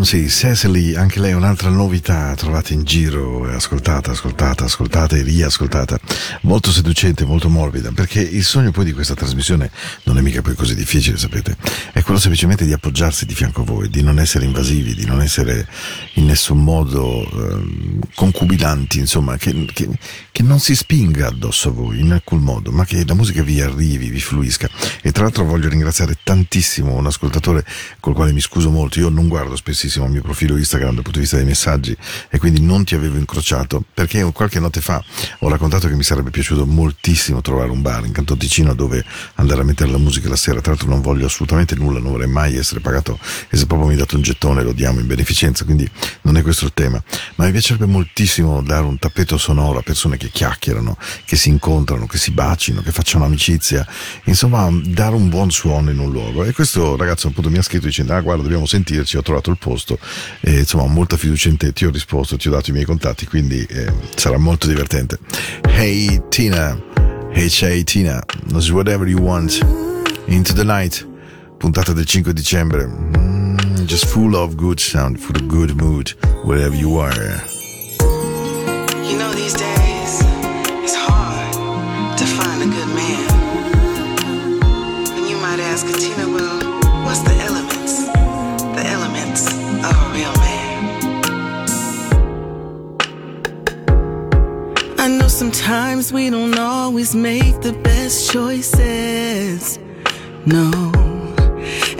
Clumsy. 0.00 0.28
Cecily, 0.28 0.94
anche 0.94 1.20
lei 1.20 1.32
è 1.32 1.34
un'altra 1.34 1.68
novità 1.68 2.34
trovata 2.34 2.72
in 2.72 2.84
giro, 2.84 3.48
e 3.48 3.54
ascoltata, 3.54 4.12
ascoltata, 4.12 4.64
ascoltata 4.64 5.16
e 5.16 5.22
riascoltata. 5.22 5.98
Molto 6.42 6.70
seducente, 6.70 7.24
molto 7.24 7.48
morbida, 7.48 7.92
perché 7.92 8.20
il 8.20 8.44
sogno 8.44 8.70
poi 8.70 8.86
di 8.86 8.92
questa 8.92 9.14
trasmissione 9.14 9.70
non 10.04 10.18
è 10.18 10.20
mica 10.22 10.42
poi 10.42 10.54
così 10.54 10.74
difficile, 10.74 11.18
sapete? 11.18 11.56
È 11.92 12.02
quello 12.02 12.18
semplicemente 12.18 12.64
di 12.64 12.72
appoggiarsi 12.72 13.26
di 13.26 13.34
fianco 13.34 13.62
a 13.62 13.64
voi, 13.64 13.90
di 13.90 14.02
non 14.02 14.18
essere 14.18 14.44
invasivi, 14.44 14.94
di 14.94 15.04
non 15.04 15.20
essere 15.20 15.66
in 16.14 16.26
nessun 16.26 16.62
modo 16.62 17.28
ehm, 17.30 17.98
concubilanti, 18.14 18.98
insomma, 18.98 19.36
che, 19.36 19.66
che- 19.72 19.88
che 20.32 20.42
non 20.42 20.60
si 20.60 20.74
spinga 20.74 21.26
addosso 21.26 21.68
a 21.68 21.72
voi 21.72 22.00
in 22.00 22.12
alcun 22.12 22.40
modo, 22.40 22.70
ma 22.70 22.84
che 22.86 23.04
la 23.06 23.14
musica 23.14 23.42
vi 23.42 23.60
arrivi, 23.60 24.08
vi 24.08 24.20
fluisca. 24.20 24.70
E 25.02 25.12
tra 25.12 25.24
l'altro 25.24 25.44
voglio 25.44 25.68
ringraziare 25.68 26.16
tantissimo 26.22 26.94
un 26.94 27.06
ascoltatore 27.06 27.64
col 28.00 28.14
quale 28.14 28.32
mi 28.32 28.40
scuso 28.40 28.70
molto. 28.70 28.98
Io 29.00 29.08
non 29.10 29.28
guardo 29.28 29.56
spessissimo 29.56 29.88
il 29.98 30.10
mio 30.10 30.22
profilo 30.22 30.56
Instagram 30.56 30.94
dal 30.94 31.02
punto 31.02 31.18
di 31.18 31.24
vista 31.24 31.36
dei 31.36 31.46
messaggi 31.46 31.96
e 32.28 32.38
quindi 32.38 32.60
non 32.60 32.84
ti 32.84 32.94
avevo 32.94 33.16
incrociato 33.16 33.84
perché 33.92 34.22
qualche 34.32 34.60
notte 34.60 34.80
fa 34.80 35.02
ho 35.40 35.48
raccontato 35.48 35.88
che 35.88 35.94
mi 35.94 36.02
sarebbe 36.02 36.30
piaciuto 36.30 36.66
moltissimo 36.66 37.40
trovare 37.40 37.70
un 37.70 37.82
bar 37.82 38.04
in 38.04 38.12
Canton 38.12 38.38
Ticino 38.38 38.74
dove 38.74 39.04
andare 39.34 39.60
a 39.62 39.64
mettere 39.64 39.90
la 39.90 39.98
musica 39.98 40.28
la 40.28 40.36
sera. 40.36 40.60
Tra 40.60 40.72
l'altro 40.72 40.88
non 40.88 41.00
voglio 41.00 41.26
assolutamente 41.26 41.74
nulla, 41.74 41.98
non 41.98 42.12
vorrei 42.12 42.28
mai 42.28 42.56
essere 42.56 42.80
pagato 42.80 43.18
e 43.48 43.56
se 43.56 43.66
proprio 43.66 43.88
mi 43.88 43.96
date 43.96 44.14
un 44.16 44.22
gettone 44.22 44.62
lo 44.62 44.72
diamo 44.72 45.00
in 45.00 45.06
beneficenza, 45.06 45.64
quindi 45.64 45.88
non 46.22 46.36
è 46.36 46.42
questo 46.42 46.64
il 46.64 46.72
tema. 46.74 47.02
Ma 47.36 47.46
mi 47.46 47.52
piacerebbe 47.52 47.86
moltissimo 47.86 48.62
dare 48.62 48.84
un 48.84 48.98
tappeto 48.98 49.36
sonoro 49.38 49.78
a 49.78 49.82
persone 49.82 50.16
che 50.16 50.30
chiacchierano, 50.30 50.96
che 51.24 51.36
si 51.36 51.48
incontrano, 51.48 52.06
che 52.06 52.18
si 52.18 52.30
bacino, 52.30 52.82
che 52.82 52.92
facciano 52.92 53.24
amicizia, 53.24 53.86
insomma 54.24 54.68
dare 54.84 55.14
un 55.14 55.28
buon 55.28 55.50
suono 55.50 55.90
in 55.90 55.98
un 55.98 56.10
luogo. 56.10 56.44
E 56.44 56.52
questo 56.52 56.96
ragazzo 56.96 57.28
appunto 57.28 57.50
mi 57.50 57.58
ha 57.58 57.62
scritto 57.62 57.86
dicendo 57.86 58.14
ah 58.14 58.20
guarda 58.20 58.42
dobbiamo 58.42 58.66
sentirci, 58.66 59.16
ho 59.16 59.22
trovato 59.22 59.50
il 59.50 59.58
posto 59.58 59.79
e 60.40 60.58
insomma 60.58 60.84
ho 60.84 60.88
molta 60.88 61.16
fiducia 61.16 61.48
in 61.48 61.56
te, 61.56 61.72
ti 61.72 61.84
ho 61.84 61.90
risposto, 61.90 62.36
ti 62.36 62.48
ho 62.48 62.50
dato 62.50 62.70
i 62.70 62.72
miei 62.72 62.84
contatti, 62.84 63.26
quindi 63.26 63.64
eh, 63.68 63.92
sarà 64.14 64.38
molto 64.38 64.66
divertente. 64.66 65.18
Hey 65.62 66.22
Tina, 66.28 66.78
hey 67.32 67.48
hey 67.60 67.84
Tina, 67.84 68.22
whatever 68.70 69.06
you 69.06 69.20
want, 69.20 69.58
into 70.26 70.52
the 70.54 70.64
night, 70.64 71.06
puntata 71.58 71.92
del 71.92 72.06
5 72.06 72.32
dicembre, 72.32 73.28
Mm, 73.50 73.86
just 73.86 74.06
full 74.06 74.34
of 74.34 74.54
good 74.56 74.78
sound, 74.80 75.18
for 75.18 75.32
the 75.32 75.44
good 75.46 75.74
mood, 75.74 76.14
wherever 76.44 76.74
you 76.74 76.98
are. 76.98 77.12
You 79.02 79.18
know, 79.18 79.32
these 79.34 79.54
days, 79.54 79.89
sometimes 95.40 96.12
we 96.12 96.28
don't 96.28 96.58
always 96.58 97.14
make 97.14 97.62
the 97.62 97.72
best 97.72 98.30
choices. 98.30 99.78
No. 100.44 100.70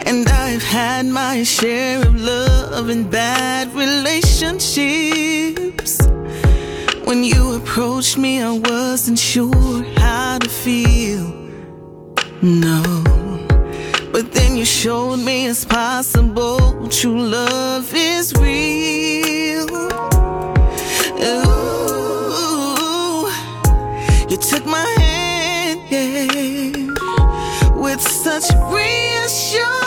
And 0.05 0.29
I've 0.29 0.63
had 0.63 1.07
my 1.07 1.43
share 1.43 2.07
of 2.07 2.21
love 2.21 2.91
and 2.91 3.11
bad 3.11 3.75
relationships. 3.75 5.99
When 7.07 7.25
you 7.25 7.55
approached 7.55 8.19
me, 8.19 8.43
I 8.43 8.59
wasn't 8.59 9.19
sure 9.19 9.85
how 9.97 10.39
to 10.39 10.51
feel. 10.51 11.25
No. 12.43 12.83
But 14.13 14.33
then 14.33 14.59
you 14.59 14.67
showed 14.67 15.17
me 15.17 15.47
it's 15.47 15.65
possible. 15.65 16.91
True 16.91 17.23
love 17.23 17.91
is 17.95 18.35
real. 18.35 19.90
Took 24.51 24.67
my 24.67 24.85
hand, 24.99 25.81
yeah, 25.89 27.73
with 27.77 28.01
such 28.01 28.51
reassurance. 28.69 29.80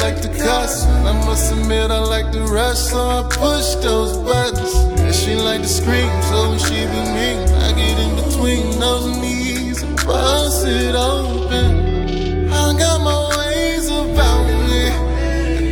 Like 0.00 0.20
the 0.22 0.28
cuss. 0.28 0.86
And 0.86 1.08
I 1.08 1.12
must 1.26 1.52
admit 1.52 1.90
I 1.90 2.00
like 2.00 2.32
the 2.32 2.42
rush, 2.42 2.78
so 2.78 2.98
I 2.98 3.22
push 3.22 3.74
those 3.86 4.16
buttons. 4.18 4.74
And 5.00 5.14
she 5.14 5.34
like 5.34 5.62
to 5.62 5.68
scream, 5.68 6.10
so 6.22 6.50
when 6.50 6.58
she 6.58 6.78
be 6.92 7.02
mean, 7.16 7.38
I 7.66 7.72
get 7.80 7.96
in 8.04 8.12
between 8.22 8.78
those 8.78 9.16
knees 9.18 9.82
and 9.82 9.96
bust 10.06 10.66
it 10.66 10.94
open. 10.94 12.50
I 12.50 12.78
got 12.78 12.98
my 13.00 13.18
ways 13.36 13.88
about 13.88 14.44
me. 14.68 14.84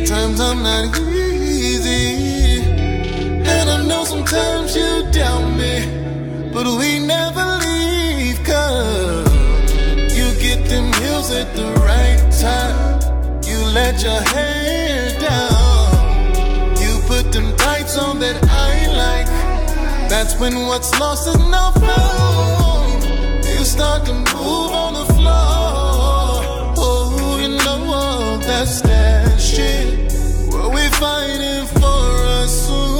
At 0.01 0.07
times 0.07 0.39
I'm 0.39 0.63
not 0.63 0.97
easy. 0.99 2.61
And 3.53 3.69
I 3.69 3.85
know 3.85 4.03
sometimes 4.03 4.75
you 4.75 5.09
doubt 5.11 5.47
me. 5.61 5.75
But 6.53 6.65
we 6.79 6.99
never 6.99 7.45
leave, 7.65 8.43
cause 8.43 9.31
you 10.17 10.27
get 10.41 10.67
them 10.69 10.91
heels 11.01 11.29
at 11.31 11.55
the 11.55 11.67
right 11.85 12.21
time. 12.41 12.86
Let 13.73 14.03
your 14.03 14.21
hair 14.33 15.19
down. 15.19 16.75
You 16.77 17.01
put 17.07 17.31
them 17.31 17.55
tights 17.57 17.97
on 17.97 18.19
that 18.19 18.37
I 18.49 18.87
like. 19.03 19.27
That's 20.09 20.39
when 20.39 20.55
what's 20.67 20.97
lost 20.99 21.27
is 21.27 21.37
not 21.49 21.73
found. 21.75 23.03
You 23.45 23.63
start 23.65 24.05
to 24.05 24.13
move 24.13 24.71
on 24.83 24.93
the 24.93 25.13
floor. 25.13 26.73
Oh, 26.77 27.37
you 27.41 27.49
know 27.49 28.37
that's 28.37 28.81
that 28.81 29.39
shit. 29.39 30.11
What 30.51 30.73
we 30.73 30.83
fighting 31.01 31.65
for 31.79 32.07
us 32.39 32.67
soon 32.67 32.97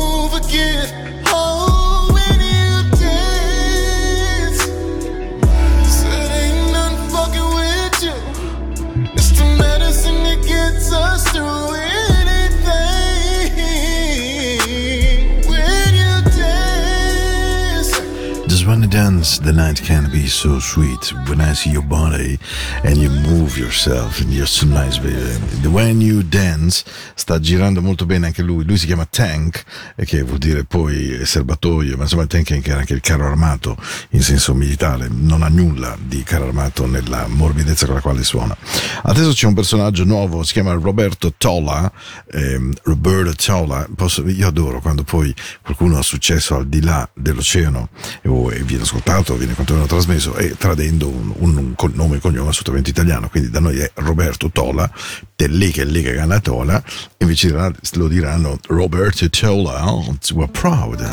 the 19.48 19.54
night 19.54 19.82
can 19.82 20.10
be 20.12 20.28
so 20.28 20.60
sweet. 20.60 21.14
When 21.30 21.40
I 21.40 21.54
see 21.54 21.70
your 21.72 21.86
body 21.86 22.38
and 22.84 22.98
you 22.98 23.10
move 23.10 23.58
yourself, 23.58 24.20
and 24.20 24.30
you're 24.34 24.46
so 24.46 24.66
nice, 24.66 24.98
baby. 25.00 25.40
When 25.68 26.02
you 26.02 26.22
dance 26.22 26.84
sta 27.16 27.40
girando 27.40 27.82
molto 27.82 28.06
bene 28.06 28.26
anche 28.28 28.42
lui. 28.42 28.66
Lui 28.66 28.78
si 28.78 28.86
chiama 28.88 29.06
Tank, 29.06 29.64
eh, 29.96 30.04
che 30.04 30.22
vuol 30.24 30.38
dire 30.40 30.66
poi 30.66 31.20
serbatoio, 31.24 31.96
ma 31.96 32.04
insomma 32.04 32.26
Tank 32.26 32.52
è 32.52 32.72
anche- 32.72 32.94
il 32.94 33.00
carro 33.00 33.26
armato 33.28 33.78
in 34.12 34.22
senso 34.22 34.54
militare. 34.54 35.08
Non 35.10 35.42
ha 35.44 35.48
nulla 35.48 35.96
di 35.98 36.24
carro 36.24 36.48
armato 36.48 36.86
nella 36.86 37.28
morbidezza 37.28 37.86
con 37.86 37.96
la 37.96 38.02
quale 38.02 38.24
suona. 38.26 38.56
Adesso 39.04 39.32
c'è 39.32 39.48
un 39.48 39.54
personaggio 39.54 40.04
nuovo, 40.04 40.44
si 40.44 40.52
chiama 40.54 40.74
Roberto 40.74 41.34
Tola. 41.38 41.90
ehm, 42.34 42.74
Roberto 42.84 43.34
Tola, 43.36 43.88
posso- 43.96 44.28
io 44.28 44.48
adoro 44.48 44.82
quando 44.82 45.04
poi 45.04 45.34
qualcuno 45.62 45.98
ha 45.98 46.02
successo 46.02 46.56
al 46.56 46.68
di 46.68 46.82
là 46.82 47.08
dell'oceano 47.14 47.90
e, 48.22 48.28
o- 48.28 48.52
e 48.52 48.62
viene 48.64 48.84
ascoltato, 48.84 49.36
viene 49.38 49.54
quantomeno 49.54 49.86
trasmesso 49.86 50.36
e 50.36 50.56
tradendo 50.58 51.08
un, 51.08 51.34
un, 51.38 51.58
un 51.58 51.92
nome 51.94 52.18
e 52.18 52.20
cognome 52.20 52.50
assolutamente 52.50 52.90
italiano. 52.90 53.30
Quindi 53.30 53.50
da 53.50 53.60
noi 53.60 53.80
è 53.80 53.92
Roberto 53.96 54.50
Tola, 54.52 54.90
è 55.36 55.48
lì 55.48 55.72
che 55.72 55.82
è 55.82 55.86
lì 55.86 56.02
che 56.02 56.14
gana 56.14 56.40
Tola, 56.40 56.82
invece 57.18 57.54
lo 57.94 58.08
diranno 58.08 58.60
Roberto 58.68 59.30
Tola, 59.30 59.92
oh, 59.92 60.18
we're 60.34 60.52
proud. 60.52 61.08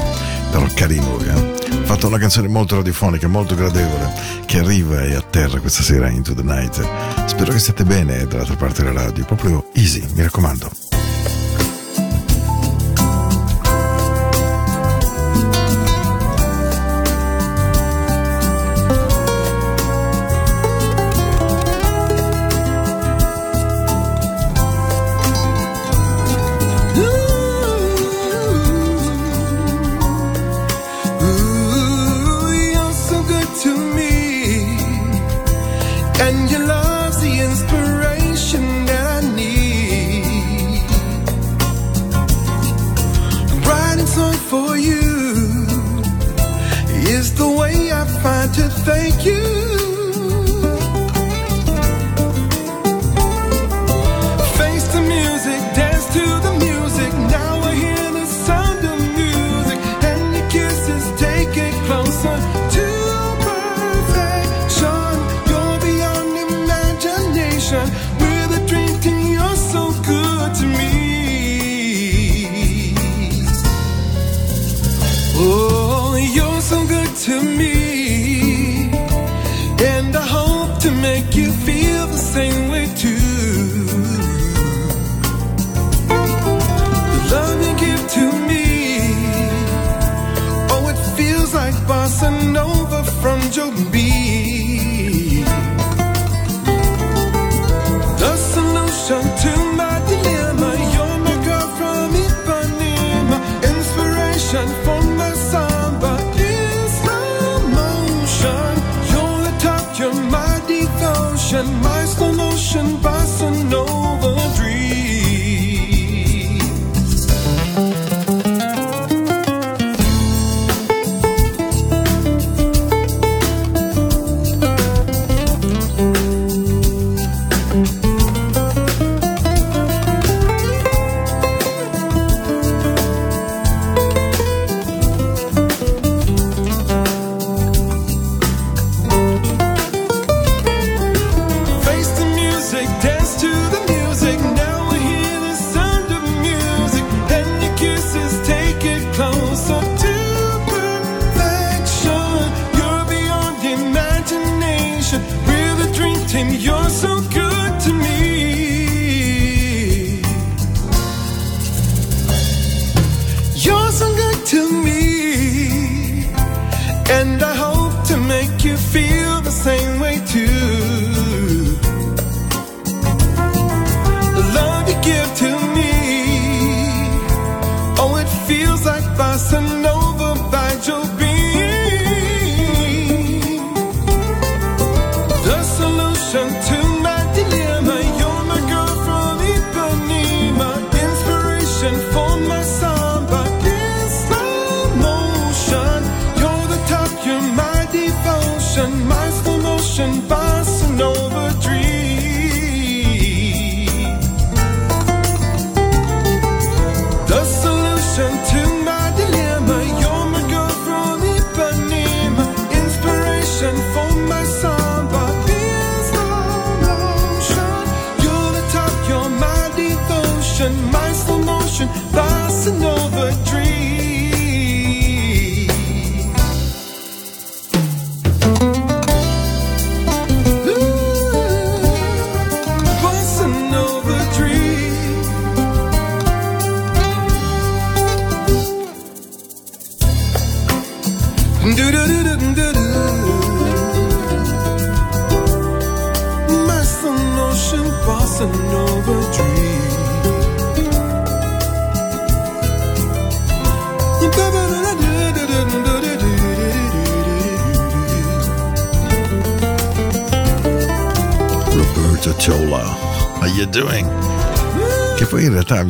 Però 0.50 0.66
carino 0.74 1.16
lui, 1.16 1.28
eh. 1.28 1.82
Fatto 1.84 2.06
una 2.06 2.18
canzone 2.18 2.48
molto 2.48 2.76
radiofonica, 2.76 3.28
molto 3.28 3.54
gradevole, 3.54 4.12
che 4.46 4.58
arriva 4.58 5.02
e 5.02 5.14
atterra 5.14 5.60
questa 5.60 5.82
sera 5.82 6.08
into 6.08 6.34
the 6.34 6.42
night. 6.42 6.80
Spero 7.26 7.52
che 7.52 7.58
stiate 7.58 7.84
bene 7.84 8.26
dall'altra 8.26 8.56
parte 8.56 8.82
della 8.82 9.02
radio, 9.02 9.24
proprio 9.24 9.70
easy, 9.74 10.02
mi 10.14 10.22
raccomando. 10.22 10.93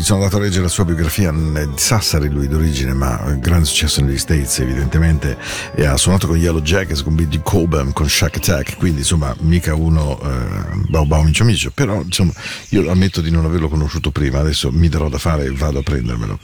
Sono 0.04 0.18
andato 0.18 0.36
a 0.36 0.40
leggere 0.40 0.64
la 0.64 0.68
sua 0.68 0.84
biografia 0.84 1.32
di 1.32 1.66
Sassari, 1.76 2.28
lui 2.28 2.46
d'origine, 2.46 2.92
ma 2.92 3.24
eh, 3.26 3.38
grande 3.38 3.64
successo 3.64 4.02
negli 4.02 4.18
States 4.18 4.58
evidentemente, 4.58 5.38
e 5.74 5.86
ha 5.86 5.96
suonato 5.96 6.26
con 6.26 6.36
Yellow 6.36 6.60
Jackets, 6.60 7.02
con 7.02 7.14
Billy 7.14 7.40
Cobham, 7.42 7.90
con 7.94 8.06
Shack 8.06 8.36
Attack, 8.36 8.76
quindi 8.76 8.98
insomma 8.98 9.34
mica 9.40 9.74
uno 9.74 10.20
eh, 10.22 10.76
bau 10.88 11.06
bau 11.06 11.22
micio 11.22 11.44
micio, 11.44 11.70
però 11.72 12.02
insomma 12.02 12.32
io 12.68 12.90
ammetto 12.90 13.22
di 13.22 13.30
non 13.30 13.46
averlo 13.46 13.68
conosciuto 13.68 14.10
prima, 14.10 14.40
adesso 14.40 14.70
mi 14.70 14.90
darò 14.90 15.08
da 15.08 15.18
fare 15.18 15.46
e 15.46 15.50
vado 15.52 15.78
a 15.78 15.82
prendermelo. 15.82 16.38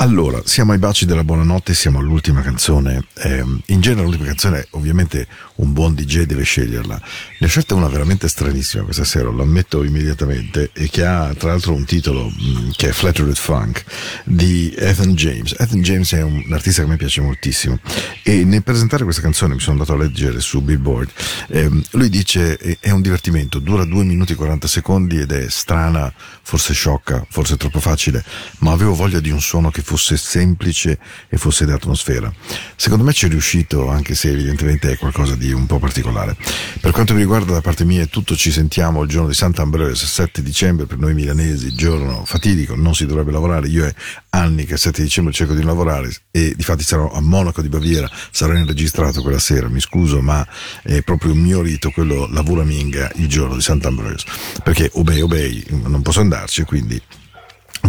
Allora, 0.00 0.40
siamo 0.44 0.70
ai 0.70 0.78
baci 0.78 1.06
della 1.06 1.24
buonanotte, 1.24 1.74
siamo 1.74 1.98
all'ultima 1.98 2.40
canzone. 2.40 3.06
Ehm, 3.14 3.60
in 3.66 3.80
genere 3.80 4.04
l'ultima 4.04 4.26
canzone, 4.26 4.64
ovviamente 4.70 5.26
un 5.56 5.72
buon 5.72 5.94
DJ 5.94 6.22
deve 6.22 6.44
sceglierla. 6.44 7.00
Ne 7.40 7.46
ho 7.46 7.50
scelta 7.50 7.74
una 7.74 7.88
veramente 7.88 8.28
stranissima 8.28 8.84
questa 8.84 9.02
sera, 9.02 9.28
lo 9.28 9.42
ammetto 9.42 9.82
immediatamente, 9.82 10.70
e 10.72 10.88
che 10.88 11.04
ha 11.04 11.34
tra 11.36 11.48
l'altro 11.48 11.74
un 11.74 11.84
titolo 11.84 12.28
mh, 12.28 12.70
che 12.76 12.90
è 12.90 12.92
Flattered 12.92 13.34
Funk 13.34 13.82
di 14.22 14.72
Ethan 14.78 15.14
James. 15.16 15.56
Ethan 15.58 15.82
James 15.82 16.14
è 16.14 16.22
un, 16.22 16.44
un 16.46 16.52
artista 16.52 16.82
che 16.82 16.86
a 16.86 16.90
me 16.90 16.96
piace 16.96 17.20
moltissimo 17.20 17.80
e 18.22 18.44
nel 18.44 18.62
presentare 18.62 19.02
questa 19.02 19.20
canzone 19.20 19.54
mi 19.54 19.60
sono 19.60 19.80
andato 19.80 19.94
a 19.94 19.96
leggere 19.96 20.38
su 20.38 20.62
Billboard. 20.62 21.10
ehm, 21.48 21.82
lui 21.92 22.08
dice 22.08 22.56
è 22.78 22.90
un 22.90 23.02
divertimento, 23.02 23.58
dura 23.58 23.84
2 23.84 24.04
minuti 24.04 24.34
e 24.34 24.36
40 24.36 24.68
secondi 24.68 25.18
ed 25.18 25.32
è 25.32 25.48
strana, 25.48 26.12
forse 26.42 26.72
sciocca, 26.72 27.26
forse 27.28 27.56
troppo 27.56 27.80
facile, 27.80 28.24
ma 28.58 28.70
avevo 28.70 28.94
voglia 28.94 29.18
di 29.18 29.30
un 29.30 29.40
suono 29.40 29.72
che 29.72 29.86
fosse 29.88 30.18
semplice 30.18 30.98
e 31.30 31.38
fosse 31.38 31.64
d'atmosfera. 31.64 32.30
Secondo 32.76 33.04
me 33.04 33.14
ci 33.14 33.24
è 33.24 33.28
riuscito, 33.30 33.88
anche 33.88 34.14
se 34.14 34.28
evidentemente 34.28 34.90
è 34.90 34.98
qualcosa 34.98 35.34
di 35.34 35.50
un 35.50 35.64
po' 35.64 35.78
particolare. 35.78 36.36
Per 36.78 36.90
quanto 36.90 37.14
mi 37.14 37.20
riguarda, 37.20 37.54
da 37.54 37.62
parte 37.62 37.86
mia 37.86 38.02
è 38.02 38.08
tutto, 38.08 38.36
ci 38.36 38.50
sentiamo 38.50 39.02
il 39.02 39.08
giorno 39.08 39.28
di 39.28 39.34
Sant'Ambrose, 39.34 40.04
7 40.04 40.42
dicembre, 40.42 40.84
per 40.84 40.98
noi 40.98 41.14
milanesi, 41.14 41.72
giorno 41.74 42.26
fatidico, 42.26 42.74
non 42.74 42.94
si 42.94 43.06
dovrebbe 43.06 43.30
lavorare. 43.30 43.68
Io 43.68 43.86
è 43.86 43.94
anni 44.28 44.66
che 44.66 44.74
il 44.74 44.78
7 44.78 45.00
dicembre 45.00 45.32
cerco 45.32 45.54
di 45.54 45.62
lavorare 45.62 46.14
e 46.30 46.52
difatti 46.54 46.84
sarò 46.84 47.10
a 47.10 47.22
Monaco 47.22 47.62
di 47.62 47.70
Baviera, 47.70 48.10
sarò 48.30 48.52
inregistrato 48.52 49.22
quella 49.22 49.38
sera, 49.38 49.68
mi 49.68 49.80
scuso, 49.80 50.20
ma 50.20 50.46
è 50.82 51.00
proprio 51.00 51.32
un 51.32 51.38
mio 51.38 51.62
rito 51.62 51.90
quello 51.90 52.26
lavora 52.30 52.62
minga 52.62 53.10
il 53.14 53.26
giorno 53.26 53.54
di 53.54 53.62
Sant'Ambrose, 53.62 54.26
perché 54.62 54.90
obei 54.92 55.22
obei, 55.22 55.64
non 55.70 56.02
posso 56.02 56.20
andarci, 56.20 56.64
quindi 56.64 57.00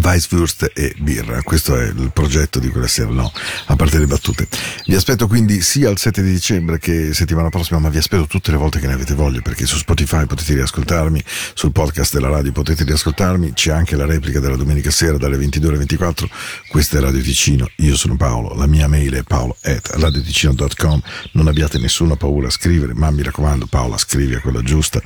Weisswurst 0.02 0.72
e 0.74 0.96
birra, 1.00 1.42
questo 1.44 1.78
è 1.78 1.86
il 1.86 2.12
progetto 2.14 2.60
di 2.60 2.70
quella 2.70 2.88
sera, 2.88 3.10
no, 3.10 3.32
a 3.66 3.76
parte 3.76 4.00
le 4.00 4.08
battute. 4.08 4.48
Vi 4.86 4.96
aspetto 4.96 5.28
quindi 5.28 5.62
sia 5.62 5.90
il 5.90 5.98
7 5.98 6.22
di 6.22 6.32
dicembre 6.32 6.80
che 6.80 7.14
settimana 7.14 7.50
prossima, 7.50 7.80
ma 7.80 7.90
vi 7.90 7.98
aspetto 7.98 8.26
tutte 8.26 8.52
le 8.52 8.58
volte 8.58 8.80
che 8.80 8.88
ne 8.88 8.94
avete 8.94 9.14
voglia, 9.14 9.42
perché 9.42 9.66
su 9.66 9.78
Spotify 9.78 10.26
potete 10.26 10.54
riascoltarmi, 10.54 11.24
sul 11.54 11.72
podcast 11.72 12.14
della 12.14 12.30
radio 12.30 12.52
potete 12.52 12.84
riascoltarmi, 12.84 13.54
c'è 13.54 13.72
anche 13.72 13.96
la 13.96 14.06
replica 14.06 14.40
della 14.40 14.56
domenica 14.56 14.92
sera 14.92 15.18
dalle 15.18 15.38
22 15.38 15.70
alle 15.70 15.78
24, 15.80 16.30
questa 16.70 16.98
è 16.98 17.02
Radio 17.02 17.22
Ticino, 17.22 17.70
io 17.78 17.96
sono 17.96 18.16
Paolo, 18.16 18.56
la 18.56 18.68
mia 18.68 18.88
mail 18.88 19.14
è 19.14 19.24
paolo 19.24 19.58
at 19.64 19.90
radioticino.com, 19.94 21.02
non 21.34 21.48
abbiate 21.48 21.78
nessuna 21.78 22.16
paura 22.16 22.48
a 22.48 22.52
scrivere, 22.52 22.94
ma 22.94 23.12
mi 23.12 23.24
raccomando 23.24 23.68
Paola 23.68 23.98
scrivi 23.98 24.36
a 24.36 24.40
quella 24.40 24.62
giusta, 24.62 25.02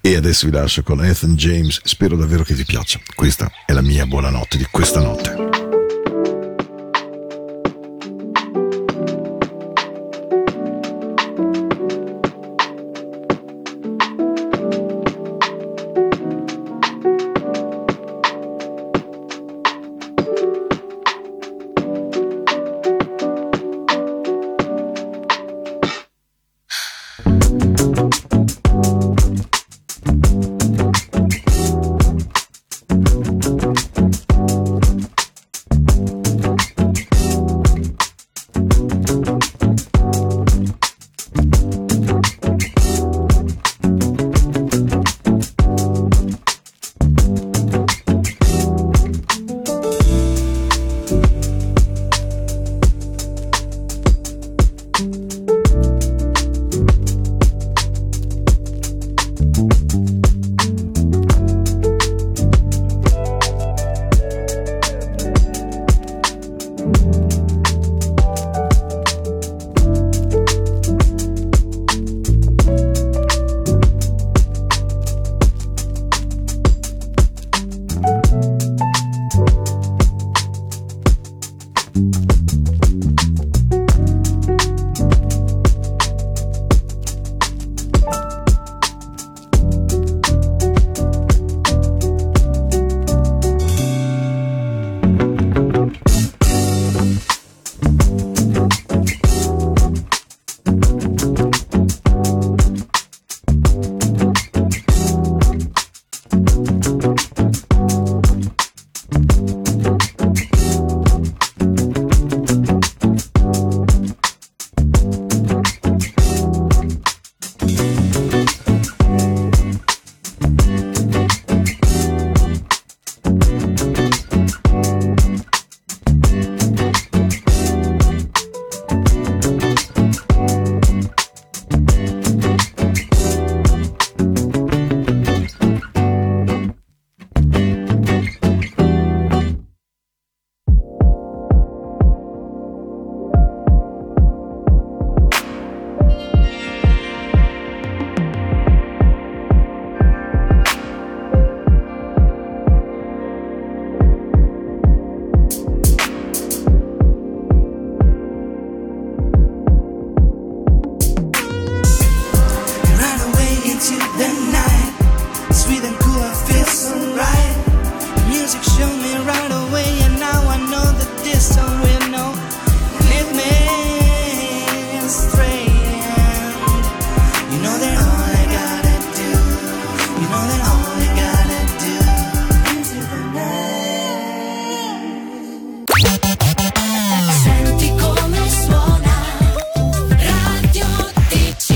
e 0.00 0.16
adesso 0.16 0.46
vi 0.46 0.52
lascio 0.52 0.82
con 0.82 1.04
Ethan 1.04 1.34
James, 1.36 1.80
spero 1.84 2.16
davvero 2.16 2.42
che 2.42 2.54
vi 2.54 2.64
piaccia, 2.64 2.98
questa 3.14 3.50
è 3.66 3.72
la 3.72 3.82
mia 3.82 4.06
buona 4.06 4.30
notte 4.38 4.56
di 4.56 4.66
questa 4.70 5.00
notte. 5.00 5.57